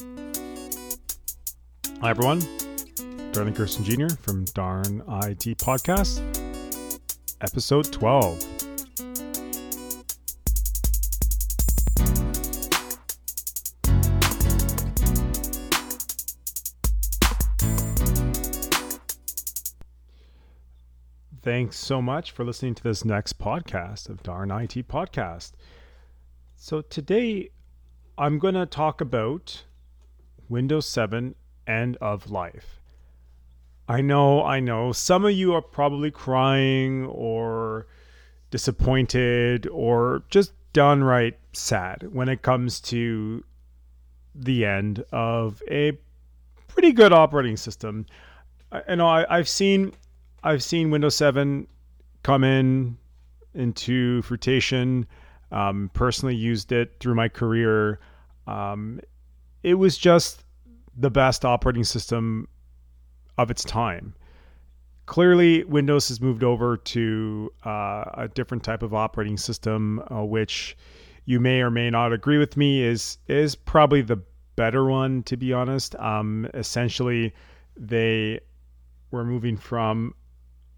Hi, 0.00 0.06
everyone. 2.08 2.40
Darnley 3.32 3.52
Gresson 3.52 3.84
Jr. 3.84 4.08
from 4.08 4.46
Darn 4.54 5.00
IT 5.06 5.58
Podcast, 5.58 6.22
episode 7.42 7.92
12. 7.92 8.42
Thanks 21.42 21.76
so 21.76 22.00
much 22.00 22.30
for 22.30 22.46
listening 22.46 22.74
to 22.74 22.82
this 22.82 23.04
next 23.04 23.38
podcast 23.38 24.08
of 24.08 24.22
Darn 24.22 24.50
IT 24.50 24.88
Podcast. 24.88 25.52
So, 26.56 26.80
today 26.80 27.50
I'm 28.16 28.38
going 28.38 28.54
to 28.54 28.64
talk 28.64 29.02
about 29.02 29.64
Windows 30.50 30.86
7 30.86 31.34
end 31.66 31.96
of 32.00 32.30
life. 32.30 32.80
I 33.88 34.02
know, 34.02 34.44
I 34.44 34.60
know. 34.60 34.92
Some 34.92 35.24
of 35.24 35.32
you 35.32 35.54
are 35.54 35.62
probably 35.62 36.10
crying 36.10 37.06
or 37.06 37.86
disappointed 38.50 39.66
or 39.68 40.24
just 40.28 40.52
downright 40.72 41.38
sad 41.52 42.08
when 42.12 42.28
it 42.28 42.42
comes 42.42 42.80
to 42.80 43.44
the 44.34 44.64
end 44.64 45.04
of 45.12 45.62
a 45.70 45.98
pretty 46.68 46.92
good 46.92 47.12
operating 47.12 47.56
system. 47.56 48.06
I 48.70 48.94
know 48.94 49.08
I, 49.08 49.36
have 49.36 49.48
seen 49.48 49.92
I've 50.44 50.62
seen 50.62 50.90
Windows 50.90 51.16
7 51.16 51.66
come 52.22 52.44
in 52.44 52.96
into 53.54 54.22
fruition. 54.22 55.06
Um, 55.50 55.90
personally 55.94 56.36
used 56.36 56.70
it 56.70 56.94
through 57.00 57.16
my 57.16 57.28
career. 57.28 57.98
Um, 58.46 59.00
it 59.62 59.74
was 59.74 59.96
just 59.98 60.44
the 60.96 61.10
best 61.10 61.44
operating 61.44 61.84
system 61.84 62.48
of 63.38 63.50
its 63.50 63.64
time. 63.64 64.14
Clearly, 65.06 65.64
Windows 65.64 66.08
has 66.08 66.20
moved 66.20 66.44
over 66.44 66.76
to 66.76 67.52
uh, 67.64 68.04
a 68.14 68.30
different 68.32 68.62
type 68.62 68.82
of 68.82 68.94
operating 68.94 69.36
system, 69.36 70.02
uh, 70.10 70.24
which 70.24 70.76
you 71.24 71.40
may 71.40 71.60
or 71.60 71.70
may 71.70 71.90
not 71.90 72.12
agree 72.12 72.38
with 72.38 72.56
me 72.56 72.82
is 72.82 73.18
is 73.26 73.54
probably 73.54 74.02
the 74.02 74.22
better 74.56 74.84
one. 74.84 75.22
To 75.24 75.36
be 75.36 75.52
honest, 75.52 75.96
um, 75.96 76.48
essentially, 76.54 77.34
they 77.76 78.40
were 79.10 79.24
moving 79.24 79.56
from 79.56 80.14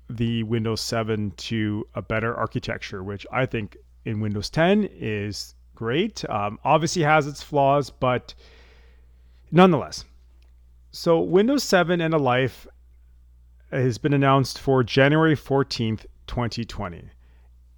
the 0.09 0.43
Windows 0.45 0.81
7 0.81 1.33
to 1.33 1.87
a 1.95 2.03
better 2.03 2.35
architecture, 2.35 3.03
which 3.03 3.27
I 3.33 3.47
think 3.47 3.77
in 4.05 4.21
Windows 4.21 4.51
10 4.51 4.89
is 4.93 5.55
great. 5.75 6.29
Um, 6.29 6.59
obviously 6.65 7.03
has 7.03 7.27
its 7.27 7.43
flaws, 7.43 7.91
but 7.91 8.35
nonetheless. 9.53 10.05
So 10.91 11.21
Windows 11.21 11.63
7 11.63 12.01
end 12.01 12.15
of 12.15 12.21
life 12.21 12.67
has 13.71 13.99
been 13.99 14.13
announced 14.13 14.59
for 14.59 14.83
January 14.83 15.37
14th, 15.37 16.05
2020. 16.27 17.05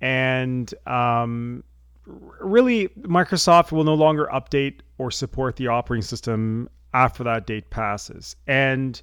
And 0.00 0.74
um, 0.86 1.62
really, 2.06 2.88
Microsoft 2.88 3.72
will 3.72 3.84
no 3.84 3.94
longer 3.94 4.28
update 4.32 4.80
or 4.98 5.10
support 5.10 5.56
the 5.56 5.68
operating 5.68 6.02
system 6.02 6.68
after 6.92 7.24
that 7.24 7.46
date 7.46 7.70
passes. 7.70 8.36
And 8.46 9.00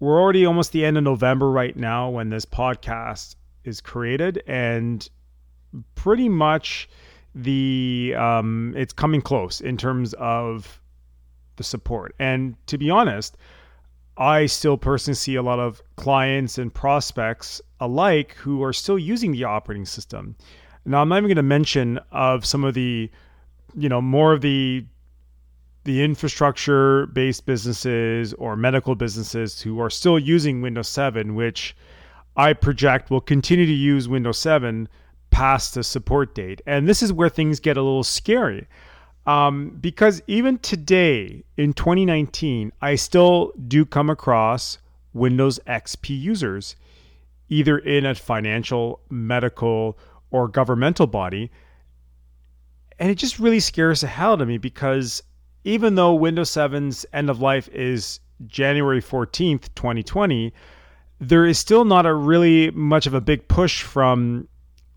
we're 0.00 0.20
already 0.20 0.44
almost 0.44 0.72
the 0.72 0.84
end 0.84 0.98
of 0.98 1.04
November 1.04 1.50
right 1.50 1.76
now 1.76 2.10
when 2.10 2.30
this 2.30 2.44
podcast 2.44 3.36
is 3.64 3.80
created, 3.80 4.42
and 4.46 5.08
pretty 5.94 6.28
much 6.28 6.88
the 7.34 8.14
um, 8.16 8.74
it's 8.76 8.92
coming 8.92 9.22
close 9.22 9.60
in 9.60 9.76
terms 9.76 10.12
of 10.14 10.80
the 11.56 11.64
support. 11.64 12.14
And 12.18 12.56
to 12.66 12.78
be 12.78 12.90
honest, 12.90 13.36
I 14.16 14.46
still 14.46 14.76
personally 14.76 15.16
see 15.16 15.34
a 15.34 15.42
lot 15.42 15.58
of 15.58 15.82
clients 15.96 16.58
and 16.58 16.72
prospects 16.72 17.60
alike 17.80 18.34
who 18.34 18.62
are 18.62 18.72
still 18.72 18.98
using 18.98 19.32
the 19.32 19.44
operating 19.44 19.86
system. 19.86 20.36
Now, 20.84 21.00
I'm 21.00 21.08
not 21.08 21.18
even 21.18 21.28
going 21.28 21.36
to 21.36 21.42
mention 21.42 21.98
of 22.12 22.44
some 22.44 22.62
of 22.64 22.74
the, 22.74 23.10
you 23.74 23.88
know, 23.88 24.00
more 24.00 24.32
of 24.32 24.40
the 24.40 24.84
the 25.84 26.02
infrastructure 26.02 27.06
based 27.08 27.44
businesses 27.44 28.32
or 28.34 28.56
medical 28.56 28.94
businesses 28.94 29.60
who 29.60 29.80
are 29.80 29.90
still 29.90 30.18
using 30.18 30.62
Windows 30.62 30.88
7, 30.88 31.34
which 31.34 31.76
I 32.36 32.54
project 32.54 33.10
will 33.10 33.20
continue 33.20 33.66
to 33.66 33.72
use 33.72 34.08
Windows 34.08 34.38
7 34.38 34.88
past 35.30 35.74
the 35.74 35.84
support 35.84 36.34
date. 36.34 36.62
And 36.66 36.88
this 36.88 37.02
is 37.02 37.12
where 37.12 37.28
things 37.28 37.60
get 37.60 37.76
a 37.76 37.82
little 37.82 38.04
scary. 38.04 38.66
Um, 39.26 39.78
because 39.80 40.22
even 40.26 40.58
today 40.58 41.44
in 41.56 41.72
2019, 41.72 42.72
I 42.82 42.94
still 42.96 43.52
do 43.68 43.84
come 43.84 44.10
across 44.10 44.78
Windows 45.14 45.58
XP 45.66 46.20
users, 46.20 46.76
either 47.48 47.78
in 47.78 48.04
a 48.04 48.14
financial, 48.14 49.00
medical, 49.08 49.98
or 50.30 50.48
governmental 50.48 51.06
body. 51.06 51.50
And 52.98 53.10
it 53.10 53.16
just 53.16 53.38
really 53.38 53.60
scares 53.60 54.02
the 54.02 54.08
hell 54.08 54.32
out 54.32 54.42
of 54.42 54.48
me 54.48 54.58
because 54.58 55.22
even 55.64 55.94
though 55.94 56.14
Windows 56.14 56.50
7's 56.50 57.06
end 57.12 57.30
of 57.30 57.40
life 57.40 57.68
is 57.68 58.20
January 58.46 59.00
14th, 59.00 59.68
2020, 59.74 60.52
there 61.20 61.46
is 61.46 61.58
still 61.58 61.84
not 61.84 62.04
a 62.04 62.12
really 62.12 62.70
much 62.72 63.06
of 63.06 63.14
a 63.14 63.20
big 63.20 63.48
push 63.48 63.82
from 63.82 64.48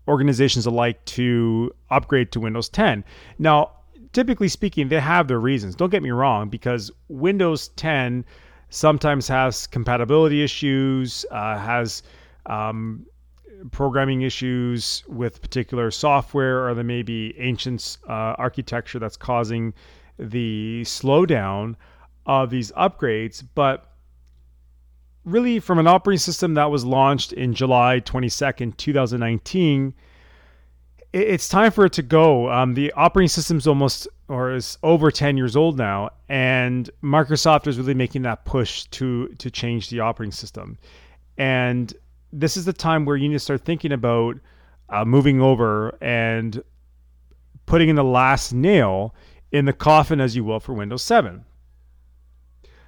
organizations 0.06 0.66
alike 0.66 1.02
to 1.04 1.72
upgrade 1.90 2.32
to 2.32 2.40
Windows 2.40 2.68
10. 2.68 3.04
Now, 3.38 3.70
typically 4.12 4.48
speaking, 4.48 4.88
they 4.88 5.00
have 5.00 5.28
their 5.28 5.40
reasons. 5.40 5.74
Don't 5.74 5.90
get 5.90 6.02
me 6.02 6.10
wrong, 6.10 6.48
because 6.48 6.90
Windows 7.08 7.68
10 7.68 8.24
sometimes 8.70 9.28
has 9.28 9.66
compatibility 9.66 10.42
issues, 10.42 11.24
uh, 11.30 11.58
has 11.58 12.02
um, 12.46 13.06
programming 13.70 14.22
issues 14.22 15.04
with 15.08 15.40
particular 15.40 15.90
software, 15.90 16.66
or 16.66 16.74
there 16.74 16.84
may 16.84 17.02
be 17.02 17.34
ancient 17.38 17.98
uh, 18.08 18.34
architecture 18.38 18.98
that's 18.98 19.16
causing 19.16 19.72
the 20.18 20.82
slowdown 20.84 21.74
of 22.26 22.50
these 22.50 22.72
upgrades, 22.72 23.42
but 23.54 23.92
really 25.24 25.60
from 25.60 25.78
an 25.78 25.86
operating 25.86 26.18
system 26.18 26.54
that 26.54 26.70
was 26.70 26.84
launched 26.84 27.32
in 27.32 27.54
July 27.54 28.00
22nd, 28.00 28.76
2019, 28.76 29.94
it's 31.12 31.48
time 31.48 31.70
for 31.70 31.86
it 31.86 31.92
to 31.94 32.02
go. 32.02 32.50
Um, 32.50 32.74
the 32.74 32.92
operating 32.92 33.28
system's 33.28 33.66
almost 33.66 34.08
or 34.28 34.54
is 34.54 34.76
over 34.82 35.10
10 35.10 35.36
years 35.36 35.56
old 35.56 35.78
now, 35.78 36.10
and 36.28 36.90
Microsoft 37.02 37.66
is 37.66 37.78
really 37.78 37.94
making 37.94 38.22
that 38.22 38.44
push 38.44 38.84
to 38.86 39.28
to 39.38 39.50
change 39.50 39.88
the 39.88 40.00
operating 40.00 40.32
system. 40.32 40.78
And 41.38 41.92
this 42.32 42.56
is 42.56 42.64
the 42.64 42.72
time 42.72 43.04
where 43.04 43.16
you 43.16 43.28
need 43.28 43.36
to 43.36 43.40
start 43.40 43.64
thinking 43.64 43.92
about 43.92 44.36
uh, 44.90 45.04
moving 45.04 45.40
over 45.40 45.96
and 46.02 46.62
putting 47.66 47.88
in 47.88 47.96
the 47.96 48.04
last 48.04 48.52
nail 48.52 49.14
in 49.52 49.64
the 49.64 49.72
coffin, 49.72 50.20
as 50.20 50.36
you 50.36 50.44
will, 50.44 50.60
for 50.60 50.74
Windows 50.74 51.02
7. 51.02 51.44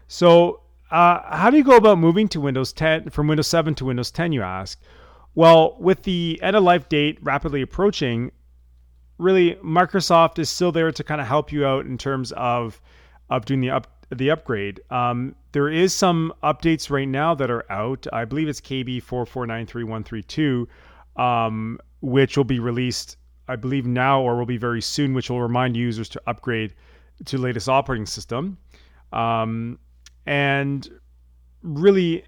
So, 0.08 0.60
uh, 0.90 1.36
how 1.36 1.50
do 1.50 1.56
you 1.56 1.64
go 1.64 1.76
about 1.76 1.98
moving 1.98 2.28
to 2.28 2.40
Windows 2.40 2.72
10 2.72 3.10
from 3.10 3.28
Windows 3.28 3.46
7 3.46 3.74
to 3.76 3.84
Windows 3.84 4.10
10? 4.10 4.32
You 4.32 4.42
ask. 4.42 4.80
Well, 5.40 5.74
with 5.78 6.02
the 6.02 6.38
end 6.42 6.54
of 6.54 6.64
life 6.64 6.90
date 6.90 7.16
rapidly 7.22 7.62
approaching, 7.62 8.30
really 9.16 9.54
Microsoft 9.64 10.38
is 10.38 10.50
still 10.50 10.70
there 10.70 10.92
to 10.92 11.02
kind 11.02 11.18
of 11.18 11.26
help 11.26 11.50
you 11.50 11.64
out 11.64 11.86
in 11.86 11.96
terms 11.96 12.30
of 12.32 12.78
of 13.30 13.46
doing 13.46 13.62
the 13.62 13.70
up 13.70 13.86
the 14.10 14.30
upgrade. 14.30 14.82
Um, 14.90 15.34
there 15.52 15.70
is 15.70 15.94
some 15.94 16.34
updates 16.42 16.90
right 16.90 17.08
now 17.08 17.34
that 17.36 17.50
are 17.50 17.64
out. 17.72 18.06
I 18.12 18.26
believe 18.26 18.48
it's 18.48 18.60
KB 18.60 19.02
four 19.02 19.24
four 19.24 19.46
nine 19.46 19.64
three 19.64 19.82
one 19.82 20.04
three 20.04 20.22
two, 20.22 20.68
um, 21.16 21.78
which 22.02 22.36
will 22.36 22.44
be 22.44 22.58
released 22.58 23.16
I 23.48 23.56
believe 23.56 23.86
now 23.86 24.20
or 24.20 24.36
will 24.36 24.44
be 24.44 24.58
very 24.58 24.82
soon, 24.82 25.14
which 25.14 25.30
will 25.30 25.40
remind 25.40 25.74
users 25.74 26.10
to 26.10 26.22
upgrade 26.26 26.74
to 27.24 27.38
latest 27.38 27.66
operating 27.66 28.04
system. 28.04 28.58
Um, 29.10 29.78
and 30.26 30.86
really, 31.62 32.24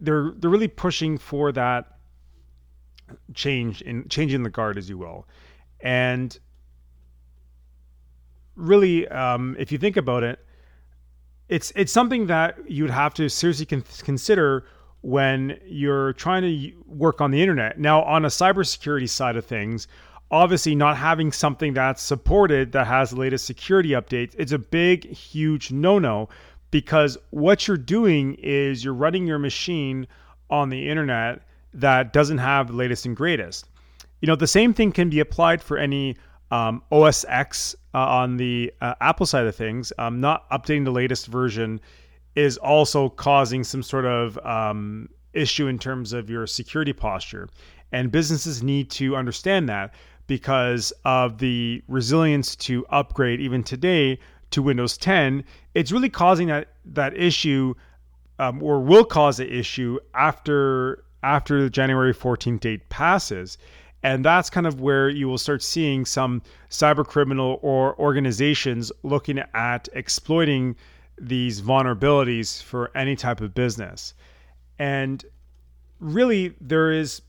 they're 0.00 0.32
they're 0.38 0.50
really 0.50 0.66
pushing 0.66 1.18
for 1.18 1.52
that 1.52 1.95
change 3.34 3.82
in 3.82 4.08
changing 4.08 4.42
the 4.42 4.50
guard, 4.50 4.78
as 4.78 4.88
you 4.88 4.98
will, 4.98 5.26
and 5.80 6.38
really, 8.54 9.06
um, 9.08 9.56
if 9.58 9.70
you 9.70 9.78
think 9.78 9.96
about 9.96 10.22
it, 10.22 10.38
it's 11.48 11.72
it's 11.76 11.92
something 11.92 12.26
that 12.26 12.58
you'd 12.70 12.90
have 12.90 13.14
to 13.14 13.28
seriously 13.28 13.66
con- 13.66 13.84
consider 14.02 14.64
when 15.02 15.58
you're 15.64 16.12
trying 16.14 16.42
to 16.42 16.72
work 16.86 17.20
on 17.20 17.30
the 17.30 17.40
internet. 17.40 17.78
Now, 17.78 18.02
on 18.02 18.24
a 18.24 18.28
cybersecurity 18.28 19.08
side 19.08 19.36
of 19.36 19.44
things, 19.44 19.86
obviously 20.30 20.74
not 20.74 20.96
having 20.96 21.30
something 21.30 21.74
that's 21.74 22.02
supported 22.02 22.72
that 22.72 22.86
has 22.86 23.10
the 23.10 23.16
latest 23.16 23.46
security 23.46 23.90
updates 23.90 24.34
it's 24.36 24.52
a 24.52 24.58
big 24.58 25.08
huge 25.10 25.70
no-no 25.70 26.28
because 26.70 27.16
what 27.30 27.68
you're 27.68 27.76
doing 27.76 28.34
is 28.34 28.84
you're 28.84 28.92
running 28.92 29.26
your 29.26 29.38
machine 29.38 30.06
on 30.50 30.68
the 30.68 30.88
internet 30.88 31.42
that 31.80 32.12
doesn't 32.12 32.38
have 32.38 32.68
the 32.68 32.72
latest 32.72 33.06
and 33.06 33.16
greatest 33.16 33.66
you 34.20 34.26
know 34.26 34.36
the 34.36 34.46
same 34.46 34.72
thing 34.72 34.92
can 34.92 35.10
be 35.10 35.20
applied 35.20 35.62
for 35.62 35.76
any 35.78 36.16
um, 36.50 36.82
OS 36.90 37.24
X 37.28 37.74
uh, 37.94 37.98
on 37.98 38.36
the 38.36 38.72
uh, 38.80 38.94
Apple 39.00 39.26
side 39.26 39.46
of 39.46 39.56
things, 39.56 39.92
um, 39.98 40.20
not 40.20 40.48
updating 40.50 40.84
the 40.84 40.90
latest 40.90 41.26
version 41.26 41.80
is 42.34 42.56
also 42.58 43.08
causing 43.08 43.64
some 43.64 43.82
sort 43.82 44.04
of 44.04 44.38
um, 44.44 45.08
issue 45.32 45.66
in 45.66 45.78
terms 45.78 46.12
of 46.12 46.28
your 46.28 46.46
security 46.46 46.92
posture. 46.92 47.48
And 47.92 48.12
businesses 48.12 48.62
need 48.62 48.90
to 48.92 49.16
understand 49.16 49.68
that 49.68 49.94
because 50.26 50.92
of 51.04 51.38
the 51.38 51.82
resilience 51.88 52.56
to 52.56 52.84
upgrade 52.90 53.40
even 53.40 53.62
today 53.62 54.18
to 54.50 54.62
Windows 54.62 54.96
10, 54.98 55.44
it's 55.74 55.92
really 55.92 56.10
causing 56.10 56.48
that 56.48 56.68
that 56.84 57.16
issue 57.16 57.74
um, 58.38 58.62
or 58.62 58.80
will 58.80 59.04
cause 59.04 59.38
the 59.38 59.50
issue 59.50 59.98
after 60.14 61.04
after 61.22 61.62
the 61.62 61.70
January 61.70 62.14
14th 62.14 62.60
date 62.60 62.88
passes. 62.88 63.58
And 64.02 64.24
that's 64.24 64.50
kind 64.50 64.66
of 64.66 64.80
where 64.80 65.08
you 65.08 65.26
will 65.26 65.38
start 65.38 65.62
seeing 65.62 66.04
some 66.04 66.42
cyber 66.70 67.04
criminal 67.04 67.58
or 67.62 67.98
organizations 67.98 68.92
looking 69.02 69.40
at 69.54 69.88
exploiting 69.94 70.76
these 71.18 71.62
vulnerabilities 71.62 72.62
for 72.62 72.96
any 72.96 73.16
type 73.16 73.40
of 73.40 73.54
business. 73.54 74.14
And 74.78 75.24
really, 75.98 76.54
there 76.60 76.92
is 76.92 77.22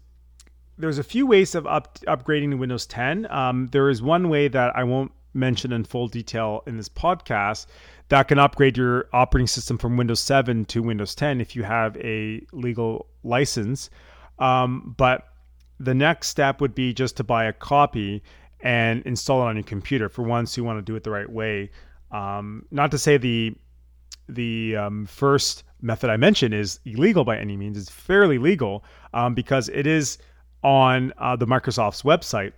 there's 0.78 1.00
a 1.00 1.04
few 1.04 1.25
ways 1.25 1.56
of 1.56 1.66
up, 1.66 1.98
upgrading 2.01 2.51
to 2.51 2.57
Windows 2.57 2.86
10. 2.86 3.25
Um, 3.31 3.68
there 3.72 3.89
is 3.89 4.01
one 4.01 4.30
way 4.30 4.48
that 4.48 4.75
I 4.75 4.84
won't 4.84 5.12
mention 5.38 5.72
in 5.72 5.86
full 5.86 6.07
detail 6.07 6.63
in 6.68 6.75
this 6.75 6.89
podcast 6.89 7.68
that 8.10 8.28
can 8.28 8.39
upgrade 8.39 8.78
your 8.78 9.07
operating 9.13 9.48
system 9.48 9.78
from 9.78 9.95
Windows 9.98 10.19
7 10.19 10.66
to 10.66 10.81
Windows 10.81 11.16
10 11.16 11.39
if 11.39 11.56
you 11.56 11.63
have 11.63 11.95
a 11.98 12.42
legal 12.51 13.07
license. 13.24 13.89
Um, 14.39 14.95
but 14.98 15.28
the 15.80 15.94
next 15.94 16.30
step 16.30 16.60
would 16.62 16.74
be 16.74 16.94
just 16.94 17.18
to 17.18 17.24
buy 17.24 17.45
a 17.45 17.54
copy 17.54 18.24
and 18.62 19.04
install 19.04 19.44
it 19.44 19.45
on 19.45 19.56
your 19.56 19.63
computer 19.63 20.10
for 20.10 20.24
once 20.24 20.57
you 20.57 20.63
want 20.63 20.78
to 20.80 20.81
do 20.81 20.95
it 20.95 21.04
the 21.04 21.12
right 21.12 21.30
way. 21.30 21.69
Um, 22.12 22.66
not 22.72 22.92
to 22.92 22.98
say 22.98 23.18
the 23.18 23.56
the 24.30 24.75
um, 24.75 25.06
first 25.06 25.63
method 25.81 26.10
I 26.10 26.18
mentioned 26.18 26.54
is 26.54 26.80
illegal 26.86 27.24
by 27.24 27.38
any 27.38 27.56
means. 27.56 27.78
It's 27.78 27.89
fairly 27.89 28.38
legal 28.38 28.84
um, 29.13 29.34
because 29.34 29.69
it 29.69 29.88
is 29.88 30.18
on 30.63 31.13
uh, 31.18 31.36
the 31.36 31.45
Microsoft's 31.45 32.01
website. 32.01 32.51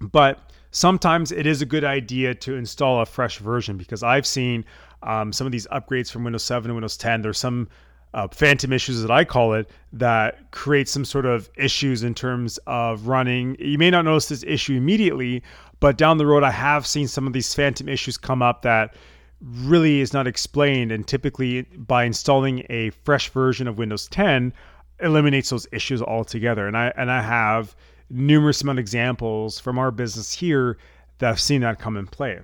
But 0.00 0.52
sometimes 0.70 1.32
it 1.32 1.46
is 1.46 1.62
a 1.62 1.66
good 1.66 1.84
idea 1.84 2.34
to 2.34 2.56
install 2.56 3.00
a 3.00 3.06
fresh 3.06 3.38
version 3.38 3.76
because 3.76 4.02
I've 4.02 4.26
seen 4.26 4.64
um, 5.02 5.32
some 5.32 5.46
of 5.46 5.52
these 5.52 5.66
upgrades 5.68 6.10
from 6.10 6.24
Windows 6.24 6.42
7 6.42 6.68
to 6.68 6.74
Windows 6.74 6.96
10. 6.96 7.22
There's 7.22 7.38
some 7.38 7.68
uh, 8.14 8.26
phantom 8.28 8.72
issues 8.72 9.02
that 9.02 9.10
I 9.10 9.24
call 9.24 9.54
it 9.54 9.70
that 9.92 10.50
create 10.50 10.88
some 10.88 11.04
sort 11.04 11.26
of 11.26 11.48
issues 11.56 12.02
in 12.02 12.14
terms 12.14 12.58
of 12.66 13.06
running. 13.06 13.56
You 13.58 13.78
may 13.78 13.90
not 13.90 14.04
notice 14.04 14.28
this 14.28 14.44
issue 14.44 14.74
immediately, 14.74 15.42
but 15.80 15.98
down 15.98 16.18
the 16.18 16.26
road, 16.26 16.42
I 16.42 16.50
have 16.50 16.86
seen 16.86 17.06
some 17.06 17.26
of 17.26 17.32
these 17.32 17.54
phantom 17.54 17.88
issues 17.88 18.16
come 18.16 18.42
up 18.42 18.62
that 18.62 18.94
really 19.40 20.00
is 20.00 20.12
not 20.12 20.26
explained. 20.26 20.90
And 20.90 21.06
typically, 21.06 21.62
by 21.62 22.04
installing 22.04 22.64
a 22.70 22.90
fresh 23.04 23.28
version 23.30 23.68
of 23.68 23.78
Windows 23.78 24.08
10, 24.08 24.52
eliminates 25.00 25.50
those 25.50 25.66
issues 25.70 26.02
altogether. 26.02 26.66
And 26.66 26.76
I 26.76 26.92
and 26.96 27.10
I 27.10 27.22
have 27.22 27.76
numerous 28.10 28.62
amount 28.62 28.78
of 28.78 28.82
examples 28.82 29.60
from 29.60 29.78
our 29.78 29.90
business 29.90 30.32
here 30.32 30.78
that 31.18 31.30
I've 31.30 31.40
seen 31.40 31.60
that 31.62 31.78
come 31.78 31.96
in 31.96 32.06
play. 32.06 32.40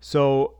So 0.00 0.54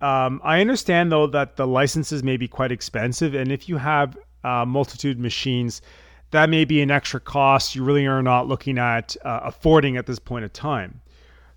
um, 0.00 0.40
I 0.44 0.60
understand 0.60 1.12
though 1.12 1.26
that 1.28 1.56
the 1.56 1.66
licenses 1.66 2.22
may 2.22 2.36
be 2.36 2.48
quite 2.48 2.72
expensive, 2.72 3.34
and 3.34 3.52
if 3.52 3.68
you 3.68 3.76
have 3.76 4.16
uh, 4.44 4.64
multitude 4.64 5.18
machines, 5.18 5.82
that 6.30 6.48
may 6.48 6.64
be 6.64 6.80
an 6.80 6.90
extra 6.90 7.20
cost 7.20 7.74
you 7.74 7.84
really 7.84 8.06
are 8.06 8.22
not 8.22 8.46
looking 8.46 8.78
at 8.78 9.16
uh, 9.24 9.40
affording 9.42 9.96
at 9.96 10.06
this 10.06 10.18
point 10.18 10.44
of 10.44 10.52
time. 10.52 11.00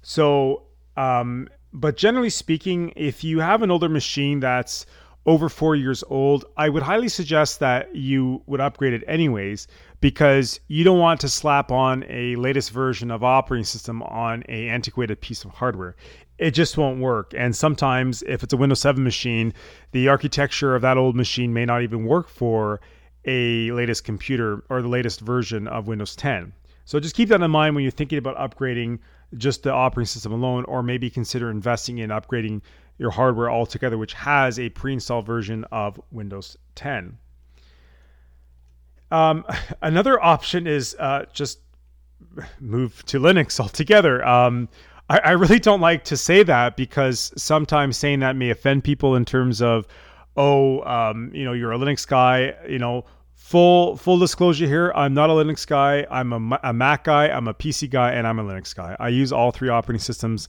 So, 0.01 0.63
um, 0.97 1.47
but 1.71 1.95
generally 1.95 2.29
speaking, 2.29 2.91
if 2.95 3.23
you 3.23 3.39
have 3.39 3.61
an 3.61 3.71
older 3.71 3.89
machine 3.89 4.39
that's 4.39 4.85
over 5.25 5.47
four 5.47 5.75
years 5.75 6.03
old, 6.09 6.45
I 6.57 6.69
would 6.69 6.83
highly 6.83 7.07
suggest 7.07 7.59
that 7.59 7.95
you 7.95 8.41
would 8.45 8.59
upgrade 8.59 8.93
it 8.93 9.03
anyways 9.07 9.67
because 10.01 10.59
you 10.67 10.83
don't 10.83 10.99
want 10.99 11.21
to 11.21 11.29
slap 11.29 11.71
on 11.71 12.03
a 12.09 12.35
latest 12.35 12.71
version 12.71 13.09
of 13.09 13.23
operating 13.23 13.63
system 13.63 14.03
on 14.03 14.43
a 14.49 14.67
antiquated 14.67 15.21
piece 15.21 15.45
of 15.45 15.51
hardware. 15.51 15.95
It 16.37 16.51
just 16.51 16.77
won't 16.77 16.99
work. 16.99 17.33
And 17.37 17.55
sometimes 17.55 18.21
if 18.23 18.43
it's 18.43 18.53
a 18.53 18.57
Windows 18.57 18.81
7 18.81 19.01
machine, 19.01 19.53
the 19.91 20.09
architecture 20.09 20.75
of 20.75 20.81
that 20.81 20.97
old 20.97 21.15
machine 21.15 21.53
may 21.53 21.65
not 21.65 21.83
even 21.83 22.05
work 22.05 22.27
for 22.27 22.81
a 23.25 23.71
latest 23.71 24.03
computer 24.03 24.63
or 24.69 24.81
the 24.81 24.89
latest 24.89 25.21
version 25.21 25.67
of 25.69 25.87
Windows 25.87 26.17
10. 26.17 26.51
So 26.83 26.99
just 26.99 27.15
keep 27.15 27.29
that 27.29 27.41
in 27.41 27.51
mind 27.51 27.75
when 27.75 27.83
you're 27.83 27.91
thinking 27.91 28.17
about 28.17 28.35
upgrading 28.35 28.99
just 29.37 29.63
the 29.63 29.71
operating 29.71 30.07
system 30.07 30.31
alone, 30.31 30.65
or 30.65 30.83
maybe 30.83 31.09
consider 31.09 31.49
investing 31.49 31.99
in 31.99 32.09
upgrading 32.09 32.61
your 32.97 33.11
hardware 33.11 33.49
altogether, 33.49 33.97
which 33.97 34.13
has 34.13 34.59
a 34.59 34.69
pre 34.69 34.93
installed 34.93 35.25
version 35.25 35.65
of 35.71 35.99
Windows 36.11 36.57
10. 36.75 37.17
Um, 39.11 39.45
another 39.81 40.23
option 40.23 40.67
is 40.67 40.95
uh, 40.99 41.25
just 41.33 41.59
move 42.59 43.03
to 43.05 43.19
Linux 43.19 43.59
altogether. 43.59 44.25
Um, 44.25 44.69
I, 45.09 45.19
I, 45.19 45.31
really 45.31 45.59
don't 45.59 45.81
like 45.81 46.05
to 46.05 46.17
say 46.17 46.43
that 46.43 46.77
because 46.77 47.33
sometimes 47.35 47.97
saying 47.97 48.21
that 48.21 48.35
may 48.35 48.49
offend 48.49 48.83
people 48.83 49.15
in 49.15 49.25
terms 49.25 49.61
of, 49.61 49.85
oh, 50.37 50.81
um, 50.83 51.29
you 51.33 51.43
know, 51.43 51.53
you're 51.53 51.73
a 51.73 51.77
Linux 51.77 52.07
guy. 52.07 52.55
You 52.67 52.79
know, 52.79 53.05
full 53.35 53.97
full 53.97 54.17
disclosure 54.17 54.65
here, 54.65 54.91
I'm 54.95 55.13
not 55.13 55.29
a 55.29 55.33
Linux 55.33 55.67
guy. 55.67 56.07
I'm 56.09 56.31
a, 56.33 56.59
a 56.63 56.73
Mac 56.73 57.03
guy. 57.03 57.27
I'm 57.27 57.47
a 57.47 57.53
PC 57.53 57.89
guy, 57.89 58.13
and 58.13 58.25
I'm 58.25 58.39
a 58.39 58.43
Linux 58.43 58.73
guy. 58.73 58.95
I 58.99 59.09
use 59.09 59.31
all 59.31 59.51
three 59.51 59.69
operating 59.69 59.99
systems 59.99 60.47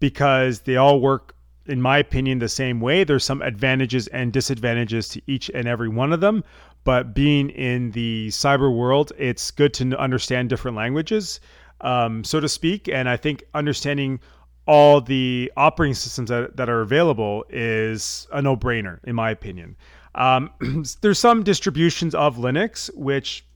because 0.00 0.60
they 0.60 0.76
all 0.76 1.00
work 1.00 1.33
in 1.66 1.80
my 1.80 1.98
opinion, 1.98 2.38
the 2.38 2.48
same 2.48 2.80
way. 2.80 3.04
There's 3.04 3.24
some 3.24 3.42
advantages 3.42 4.06
and 4.08 4.32
disadvantages 4.32 5.08
to 5.10 5.22
each 5.26 5.50
and 5.54 5.66
every 5.66 5.88
one 5.88 6.12
of 6.12 6.20
them. 6.20 6.44
But 6.84 7.14
being 7.14 7.50
in 7.50 7.92
the 7.92 8.28
cyber 8.28 8.74
world, 8.74 9.12
it's 9.18 9.50
good 9.50 9.72
to 9.74 9.98
understand 9.98 10.50
different 10.50 10.76
languages, 10.76 11.40
um, 11.80 12.24
so 12.24 12.40
to 12.40 12.48
speak. 12.48 12.88
And 12.88 13.08
I 13.08 13.16
think 13.16 13.44
understanding 13.54 14.20
all 14.66 15.00
the 15.00 15.50
operating 15.56 15.94
systems 15.94 16.28
that, 16.30 16.56
that 16.56 16.68
are 16.68 16.82
available 16.82 17.44
is 17.48 18.26
a 18.32 18.42
no 18.42 18.56
brainer, 18.56 18.98
in 19.04 19.14
my 19.14 19.30
opinion. 19.30 19.76
Um, 20.14 20.50
there's 21.00 21.18
some 21.18 21.42
distributions 21.42 22.14
of 22.14 22.36
Linux, 22.36 22.94
which 22.94 23.46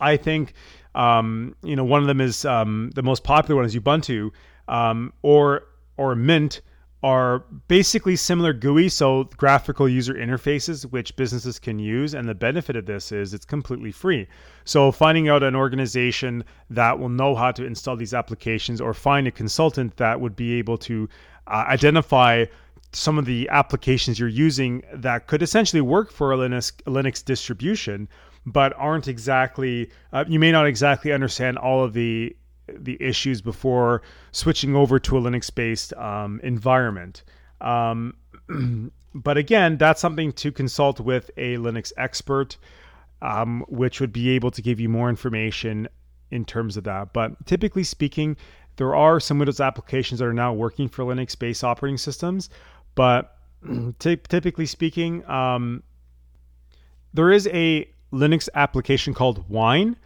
I 0.00 0.16
think, 0.16 0.54
um, 0.94 1.54
you 1.62 1.74
know, 1.74 1.84
one 1.84 2.00
of 2.00 2.06
them 2.06 2.20
is 2.20 2.44
um, 2.44 2.90
the 2.94 3.02
most 3.02 3.24
popular 3.24 3.56
one 3.56 3.64
is 3.64 3.74
Ubuntu 3.74 4.30
um, 4.68 5.12
or 5.22 5.64
or 5.96 6.14
Mint 6.14 6.62
are 7.02 7.44
basically 7.66 8.14
similar 8.14 8.52
GUI, 8.52 8.88
so 8.88 9.24
graphical 9.36 9.88
user 9.88 10.12
interfaces, 10.12 10.84
which 10.84 11.16
businesses 11.16 11.58
can 11.58 11.78
use. 11.78 12.14
And 12.14 12.28
the 12.28 12.34
benefit 12.34 12.76
of 12.76 12.86
this 12.86 13.10
is 13.10 13.32
it's 13.32 13.46
completely 13.46 13.90
free. 13.90 14.26
So 14.64 14.92
finding 14.92 15.28
out 15.28 15.42
an 15.42 15.56
organization 15.56 16.44
that 16.68 16.98
will 16.98 17.08
know 17.08 17.34
how 17.34 17.52
to 17.52 17.64
install 17.64 17.96
these 17.96 18.12
applications 18.12 18.80
or 18.80 18.92
find 18.92 19.26
a 19.26 19.30
consultant 19.30 19.96
that 19.96 20.20
would 20.20 20.36
be 20.36 20.54
able 20.54 20.76
to 20.78 21.08
uh, 21.46 21.64
identify 21.68 22.44
some 22.92 23.18
of 23.18 23.24
the 23.24 23.48
applications 23.50 24.18
you're 24.18 24.28
using 24.28 24.82
that 24.92 25.26
could 25.26 25.42
essentially 25.42 25.80
work 25.80 26.12
for 26.12 26.32
a 26.32 26.36
Linux, 26.36 26.72
Linux 26.86 27.24
distribution, 27.24 28.08
but 28.44 28.72
aren't 28.76 29.08
exactly, 29.08 29.90
uh, 30.12 30.24
you 30.28 30.38
may 30.38 30.52
not 30.52 30.66
exactly 30.66 31.12
understand 31.12 31.56
all 31.56 31.84
of 31.84 31.92
the 31.92 32.34
the 32.76 32.96
issues 33.00 33.40
before 33.40 34.02
switching 34.32 34.76
over 34.76 34.98
to 34.98 35.18
a 35.18 35.20
Linux 35.20 35.54
based 35.54 35.92
um, 35.94 36.40
environment. 36.42 37.22
Um, 37.60 38.14
but 39.14 39.36
again, 39.36 39.76
that's 39.76 40.00
something 40.00 40.32
to 40.32 40.52
consult 40.52 41.00
with 41.00 41.30
a 41.36 41.56
Linux 41.56 41.92
expert, 41.96 42.56
um, 43.22 43.64
which 43.68 44.00
would 44.00 44.12
be 44.12 44.30
able 44.30 44.50
to 44.50 44.62
give 44.62 44.80
you 44.80 44.88
more 44.88 45.08
information 45.08 45.88
in 46.30 46.44
terms 46.44 46.76
of 46.76 46.84
that. 46.84 47.12
But 47.12 47.46
typically 47.46 47.84
speaking, 47.84 48.36
there 48.76 48.94
are 48.94 49.20
some 49.20 49.38
Windows 49.38 49.60
applications 49.60 50.20
that 50.20 50.26
are 50.26 50.32
now 50.32 50.52
working 50.52 50.88
for 50.88 51.04
Linux 51.04 51.38
based 51.38 51.64
operating 51.64 51.98
systems. 51.98 52.48
But 52.94 53.36
t- 53.98 54.16
typically 54.16 54.66
speaking, 54.66 55.28
um, 55.28 55.82
there 57.12 57.30
is 57.30 57.48
a 57.48 57.88
Linux 58.12 58.48
application 58.54 59.14
called 59.14 59.48
Wine 59.48 59.96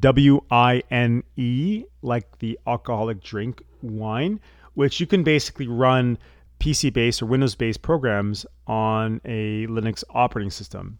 W 0.00 0.40
I 0.50 0.82
N 0.90 1.22
E, 1.36 1.84
like 2.02 2.38
the 2.38 2.58
alcoholic 2.66 3.22
drink 3.22 3.62
wine, 3.82 4.40
which 4.74 5.00
you 5.00 5.06
can 5.06 5.22
basically 5.22 5.68
run 5.68 6.18
PC 6.60 6.92
based 6.92 7.22
or 7.22 7.26
Windows 7.26 7.54
based 7.54 7.82
programs 7.82 8.46
on 8.66 9.20
a 9.24 9.66
Linux 9.66 10.02
operating 10.10 10.50
system. 10.50 10.98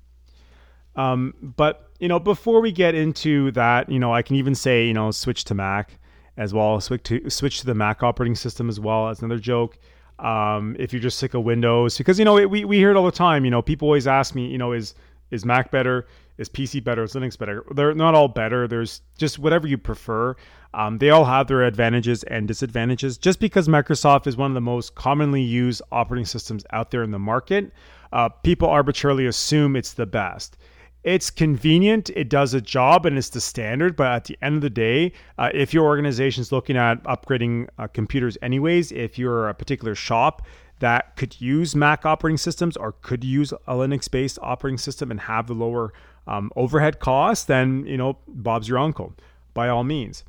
Um, 0.95 1.35
but 1.57 1.91
you 1.99 2.09
know, 2.09 2.19
before 2.19 2.61
we 2.61 2.73
get 2.73 2.95
into 2.95 3.51
that, 3.53 3.89
you 3.91 3.99
know, 3.99 4.13
I 4.13 4.23
can 4.23 4.37
even 4.37 4.55
say, 4.55 4.87
you 4.87 4.95
know, 4.95 5.11
switch 5.11 5.45
to 5.45 5.55
Mac 5.55 5.99
as 6.37 6.53
well. 6.53 6.81
Switch 6.81 7.03
to 7.05 7.31
switch 7.31 7.61
to 7.61 7.67
the 7.67 7.75
Mac 7.75 8.03
operating 8.03 8.35
system 8.35 8.69
as 8.69 8.79
well. 8.81 9.07
That's 9.07 9.21
another 9.21 9.41
joke. 9.41 9.79
Um, 10.19 10.77
if 10.79 10.93
you're 10.93 11.03
just 11.03 11.19
sick 11.19 11.35
of 11.35 11.45
Windows, 11.45 11.99
because 11.99 12.19
you 12.19 12.25
know 12.25 12.47
we 12.47 12.65
we 12.65 12.77
hear 12.77 12.91
it 12.91 12.97
all 12.97 13.05
the 13.05 13.13
time. 13.13 13.45
You 13.45 13.51
know, 13.51 13.63
people 13.63 13.87
always 13.87 14.07
ask 14.07 14.35
me, 14.35 14.47
you 14.47 14.59
know, 14.59 14.73
is 14.73 14.95
is 15.31 15.45
Mac 15.45 15.71
better? 15.71 16.07
Is 16.39 16.49
PC 16.49 16.85
better? 16.85 17.03
Is 17.03 17.15
Linux 17.15 17.39
better? 17.39 17.65
They're 17.75 17.95
not 17.95 18.15
all 18.15 18.29
better. 18.29 18.69
There's 18.69 19.01
just 19.17 19.39
whatever 19.39 19.67
you 19.67 19.79
prefer. 19.79 20.37
Um, 20.75 20.99
they 20.99 21.11
all 21.11 21.25
have 21.25 21.47
their 21.47 21.65
advantages 21.65 22.23
and 22.25 22.47
disadvantages. 22.47 23.17
Just 23.17 23.41
because 23.41 23.69
Microsoft 23.69 24.27
is 24.27 24.37
one 24.37 24.51
of 24.51 24.55
the 24.55 24.61
most 24.61 24.95
commonly 24.95 25.41
used 25.41 25.81
operating 25.91 26.27
systems 26.27 26.65
out 26.73 26.91
there 26.91 27.03
in 27.03 27.11
the 27.11 27.19
market, 27.19 27.73
uh, 28.13 28.29
people 28.29 28.69
arbitrarily 28.69 29.27
assume 29.27 29.77
it's 29.77 29.95
the 29.95 30.07
best. 30.07 30.59
It's 31.03 31.31
convenient, 31.31 32.11
it 32.11 32.29
does 32.29 32.53
a 32.53 32.61
job, 32.61 33.07
and 33.07 33.17
it's 33.17 33.29
the 33.29 33.41
standard. 33.41 33.95
But 33.95 34.09
at 34.09 34.25
the 34.25 34.37
end 34.43 34.57
of 34.57 34.61
the 34.61 34.71
day, 34.71 35.13
uh, 35.39 35.51
if 35.55 35.73
your 35.73 35.85
organization 35.85 36.41
is 36.41 36.51
looking 36.51 36.77
at 36.77 37.03
upgrading 37.05 37.69
uh, 37.79 37.87
computers, 37.87 38.37
anyways, 38.43 38.91
if 38.91 39.17
you're 39.17 39.49
a 39.49 39.55
particular 39.55 39.95
shop 39.95 40.43
that 40.79 41.17
could 41.17 41.41
use 41.41 41.75
Mac 41.75 42.05
operating 42.05 42.37
systems 42.37 42.77
or 42.77 42.93
could 42.93 43.25
use 43.25 43.53
a 43.53 43.75
Linux 43.75 44.11
based 44.11 44.39
operating 44.43 44.79
system 44.79 45.11
and 45.11 45.21
have 45.21 45.47
the 45.47 45.55
lower 45.55 45.93
um, 46.27 46.51
overhead 46.57 46.99
costs, 46.99 47.45
then, 47.45 47.87
you 47.87 47.97
know, 47.97 48.19
Bob's 48.29 48.69
your 48.69 48.79
uncle 48.79 49.15
by 49.55 49.69
all 49.69 49.85
means. 49.85 50.25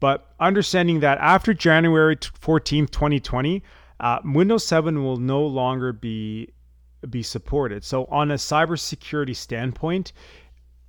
But 0.00 0.34
understanding 0.40 1.00
that 1.00 1.18
after 1.18 1.54
January 1.54 2.16
14th, 2.16 2.90
2020, 2.90 3.62
uh, 4.00 4.18
Windows 4.24 4.66
7 4.66 5.02
will 5.02 5.16
no 5.16 5.46
longer 5.46 5.92
be 5.92 6.50
be 7.10 7.22
supported. 7.22 7.84
So, 7.84 8.06
on 8.06 8.30
a 8.30 8.34
cybersecurity 8.34 9.36
standpoint, 9.36 10.12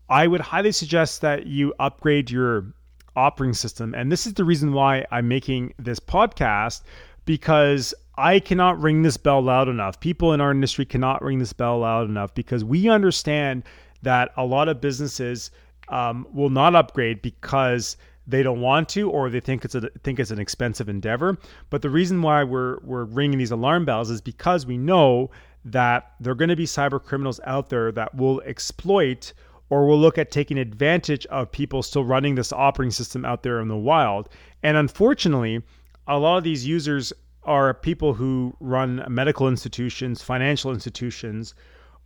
I 0.09 0.27
would 0.27 0.41
highly 0.41 0.71
suggest 0.71 1.21
that 1.21 1.45
you 1.45 1.73
upgrade 1.79 2.31
your 2.31 2.73
operating 3.15 3.53
system. 3.53 3.93
And 3.93 4.11
this 4.11 4.25
is 4.25 4.33
the 4.33 4.43
reason 4.43 4.73
why 4.73 5.05
I'm 5.11 5.27
making 5.27 5.73
this 5.77 5.99
podcast 5.99 6.83
because 7.25 7.93
I 8.17 8.39
cannot 8.39 8.79
ring 8.79 9.01
this 9.01 9.17
bell 9.17 9.41
loud 9.41 9.67
enough. 9.67 9.99
People 9.99 10.33
in 10.33 10.41
our 10.41 10.51
industry 10.51 10.85
cannot 10.85 11.21
ring 11.21 11.39
this 11.39 11.53
bell 11.53 11.79
loud 11.79 12.09
enough 12.09 12.33
because 12.33 12.63
we 12.63 12.89
understand 12.89 13.63
that 14.03 14.31
a 14.37 14.45
lot 14.45 14.69
of 14.69 14.81
businesses 14.81 15.51
um, 15.89 16.27
will 16.31 16.49
not 16.49 16.75
upgrade 16.75 17.21
because 17.21 17.97
they 18.27 18.41
don't 18.41 18.61
want 18.61 18.89
to 18.89 19.09
or 19.09 19.29
they 19.29 19.39
think 19.39 19.63
it's 19.65 19.75
a 19.75 19.89
think 20.03 20.19
it's 20.19 20.31
an 20.31 20.39
expensive 20.39 20.89
endeavor. 20.89 21.37
But 21.69 21.81
the 21.81 21.89
reason 21.89 22.21
why 22.21 22.43
we're 22.43 22.79
we're 22.83 23.03
ringing 23.03 23.37
these 23.37 23.51
alarm 23.51 23.85
bells 23.85 24.09
is 24.09 24.21
because 24.21 24.65
we 24.65 24.77
know 24.77 25.29
that 25.65 26.13
there 26.19 26.31
are 26.31 26.35
going 26.35 26.49
to 26.49 26.55
be 26.55 26.65
cyber 26.65 27.03
criminals 27.03 27.39
out 27.45 27.69
there 27.69 27.91
that 27.91 28.15
will 28.15 28.41
exploit 28.41 29.33
or 29.69 29.87
will 29.87 29.99
look 29.99 30.17
at 30.17 30.31
taking 30.31 30.57
advantage 30.57 31.25
of 31.27 31.51
people 31.51 31.81
still 31.81 32.03
running 32.03 32.35
this 32.35 32.53
operating 32.53 32.91
system 32.91 33.25
out 33.25 33.43
there 33.43 33.59
in 33.59 33.67
the 33.67 33.75
wild. 33.75 34.29
And 34.61 34.77
unfortunately, 34.77 35.63
a 36.07 36.19
lot 36.19 36.37
of 36.37 36.43
these 36.43 36.67
users 36.67 37.11
are 37.45 37.73
people 37.73 38.13
who 38.13 38.55
run 38.59 39.05
medical 39.07 39.47
institutions, 39.47 40.21
financial 40.21 40.71
institutions, 40.71 41.53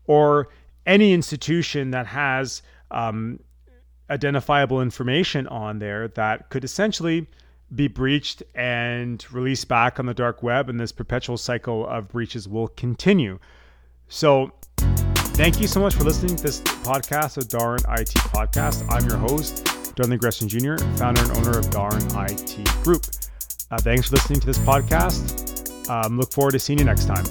or 0.05 0.49
any 0.85 1.13
institution 1.13 1.91
that 1.91 2.07
has 2.07 2.61
um, 2.91 3.39
identifiable 4.09 4.81
information 4.81 5.47
on 5.47 5.79
there 5.79 6.07
that 6.09 6.49
could 6.49 6.63
essentially 6.63 7.27
be 7.73 7.87
breached 7.87 8.41
and 8.55 9.25
released 9.31 9.67
back 9.67 9.99
on 9.99 10.07
the 10.07 10.13
dark 10.13 10.41
web, 10.41 10.69
and 10.69 10.79
this 10.79 10.91
perpetual 10.91 11.37
cycle 11.37 11.85
of 11.87 12.07
breaches 12.09 12.47
will 12.47 12.67
continue. 12.69 13.37
So, 14.07 14.51
thank 15.37 15.61
you 15.61 15.67
so 15.67 15.79
much 15.79 15.93
for 15.93 16.03
listening 16.03 16.35
to 16.35 16.43
this 16.43 16.61
podcast 16.61 17.37
of 17.37 17.47
Darn 17.47 17.79
IT 17.99 18.09
Podcast. 18.09 18.85
I'm 18.89 19.07
your 19.07 19.17
host, 19.17 19.95
Darnley 19.95 20.17
Gresson 20.17 20.47
Jr., 20.47 20.83
founder 20.97 21.21
and 21.21 21.31
owner 21.37 21.59
of 21.59 21.69
Darn 21.69 22.01
IT 22.27 22.65
Group. 22.83 23.05
Uh, 23.71 23.77
thanks 23.77 24.09
for 24.09 24.15
listening 24.15 24.39
to 24.39 24.45
this 24.45 24.57
podcast. 24.59 25.89
Um, 25.89 26.17
look 26.17 26.31
forward 26.31 26.51
to 26.51 26.59
seeing 26.59 26.79
you 26.79 26.85
next 26.85 27.05
time. 27.05 27.25